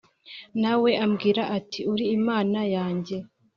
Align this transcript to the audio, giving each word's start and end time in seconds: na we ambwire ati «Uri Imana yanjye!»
na 0.61 0.73
we 0.81 0.91
ambwire 1.05 1.41
ati 1.57 1.79
«Uri 1.91 2.05
Imana 2.17 2.59
yanjye!» 2.75 3.15